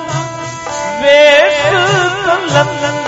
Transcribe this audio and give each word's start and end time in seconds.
ਵੇਸ 1.03 1.61
ਕਲੰਦਰ 2.25 3.01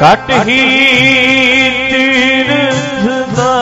ਕਟ 0.00 0.30
ਹੀ 0.46 0.60
ਤੀਰਥ 1.90 3.04
ਦਾ 3.36 3.52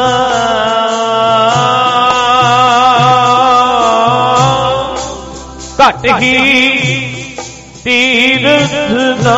ਘਟ 5.80 6.06
ਹੀ 6.20 6.32
ਤੀਰਥ 8.43 9.37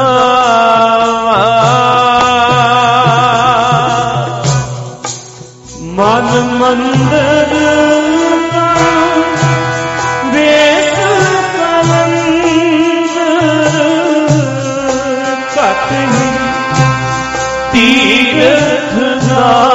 ਮਨ 5.90 6.40
ਮੰਦਰ 6.52 7.54
ਵੇਸ 10.32 10.94
ਤੀਰਥ 17.72 18.98
ਦਾ 19.24 19.73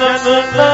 ਜਨਮ 0.00 0.56
ਦਾ। 0.56 0.72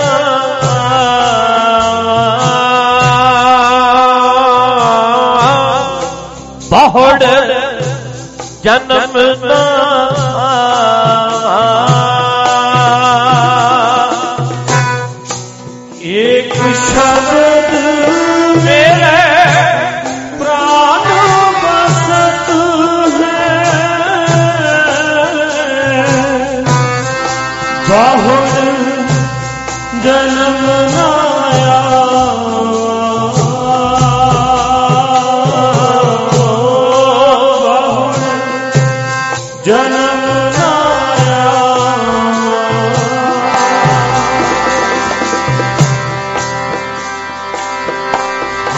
ਬਹੁੜ 6.70 7.22
ਜਨਮ 8.62 9.48
ਦਾ। 9.48 10.27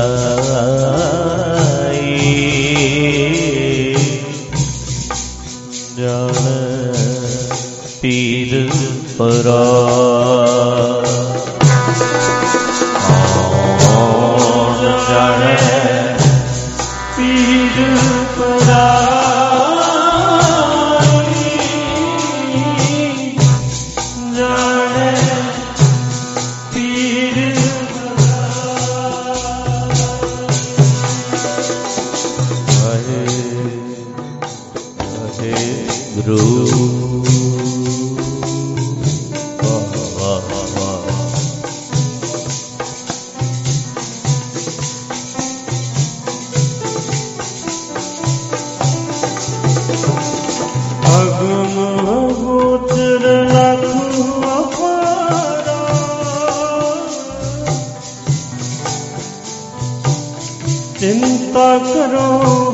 ਚਿੰਤਾ 61.02 61.78
ਕਰੋ 61.78 62.28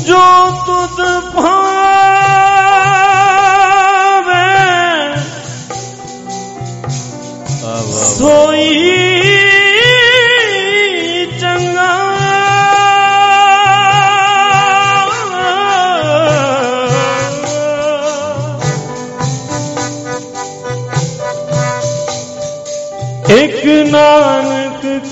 ਜੋ 0.05 0.51
ਤੁਧ 0.65 1.01
ਭਾਵੇ 1.35 1.91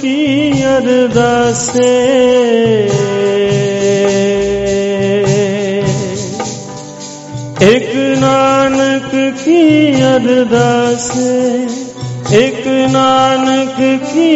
की 0.02 0.62
अरदास 0.64 1.70
एक 7.64 7.90
नानक 8.20 9.12
की 9.42 9.62
अरदास 10.02 11.10
एक 12.34 12.64
नानक 12.92 13.78
की 14.06 14.32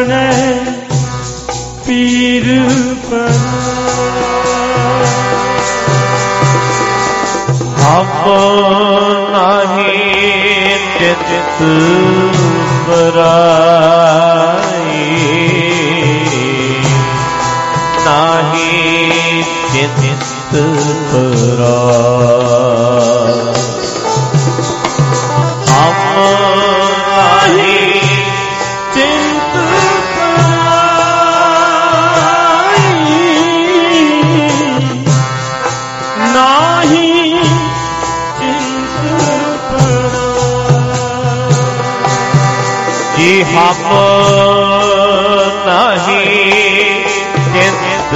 ਚਰਣੈ 0.00 0.64
ਪੀਰ 1.86 2.44
ਪਰ 3.02 3.32
ਹਮ 7.80 8.28
ਨਹੀਂ 9.30 10.78
ਚਿਤ 10.98 11.62
ਪਰਾ 12.86 13.89
हम 43.44 43.82
नहीं 45.66 46.24
किंत 47.54 48.14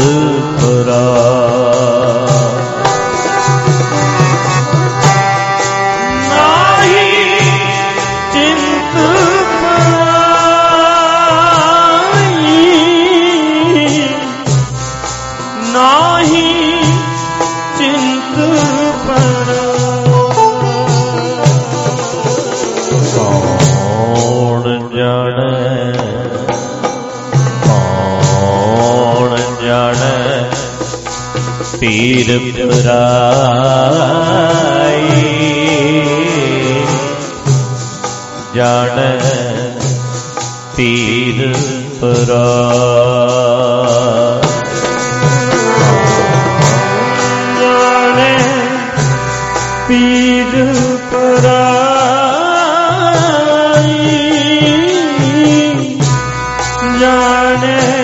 जाने 56.99 57.96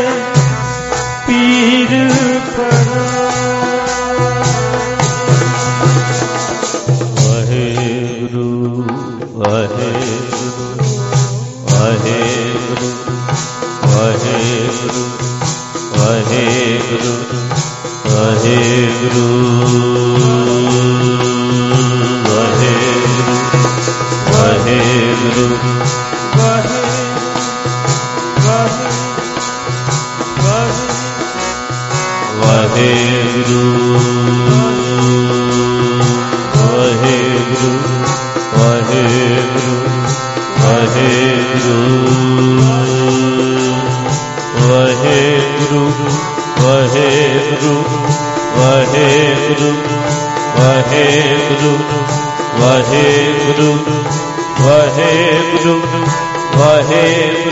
Amen. 57.04 57.43